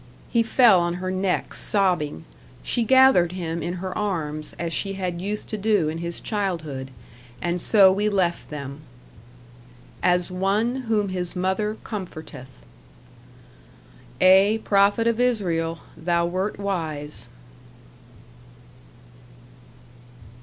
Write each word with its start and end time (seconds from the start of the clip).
He 0.31 0.41
fell 0.41 0.79
on 0.79 0.95
her 0.95 1.11
neck, 1.11 1.53
sobbing. 1.53 2.25
She 2.63 2.83
gathered 2.85 3.33
him 3.33 3.61
in 3.61 3.73
her 3.75 3.95
arms, 3.95 4.55
as 4.57 4.73
she 4.73 4.93
had 4.93 5.21
used 5.21 5.47
to 5.49 5.59
do 5.59 5.89
in 5.89 5.99
his 5.99 6.19
childhood; 6.19 6.89
and 7.39 7.61
so 7.61 7.91
we 7.91 8.09
left 8.09 8.49
them. 8.49 8.81
"AS 10.01 10.31
ONE 10.31 10.85
WHOM 10.89 11.09
HIS 11.09 11.35
MOTHER 11.35 11.77
COMFORTETH." 11.83 12.61
Ay, 14.19 14.59
Prophet 14.63 15.05
of 15.05 15.19
Israel, 15.19 15.81
thou 15.95 16.25
wert 16.25 16.57
wise. 16.57 17.27